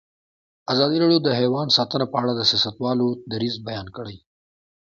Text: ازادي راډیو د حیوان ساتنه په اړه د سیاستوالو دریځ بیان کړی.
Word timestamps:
ازادي 0.73 0.97
راډیو 1.03 1.19
د 1.23 1.29
حیوان 1.39 1.67
ساتنه 1.77 2.05
په 2.11 2.17
اړه 2.21 2.31
د 2.35 2.41
سیاستوالو 2.51 3.07
دریځ 3.31 3.55
بیان 3.67 3.87
کړی. 3.97 4.17